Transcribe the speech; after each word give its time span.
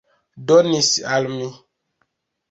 Donis 0.51 0.89
al 1.17 1.27
mi. 1.33 1.49